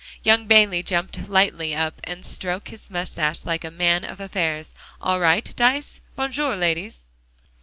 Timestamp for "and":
2.05-2.25